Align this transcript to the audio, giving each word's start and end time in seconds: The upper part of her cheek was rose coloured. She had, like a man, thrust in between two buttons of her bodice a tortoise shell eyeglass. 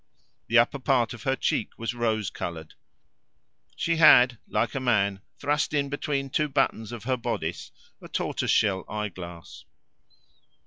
The 0.47 0.57
upper 0.57 0.79
part 0.79 1.13
of 1.13 1.21
her 1.25 1.35
cheek 1.35 1.77
was 1.77 1.93
rose 1.93 2.31
coloured. 2.31 2.73
She 3.75 3.97
had, 3.97 4.39
like 4.47 4.73
a 4.73 4.79
man, 4.79 5.21
thrust 5.37 5.75
in 5.75 5.89
between 5.89 6.31
two 6.31 6.49
buttons 6.49 6.91
of 6.91 7.03
her 7.03 7.17
bodice 7.17 7.71
a 8.01 8.07
tortoise 8.07 8.49
shell 8.49 8.83
eyeglass. 8.89 9.63